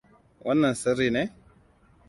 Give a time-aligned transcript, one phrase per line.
[0.45, 1.23] Wannan sirri ne?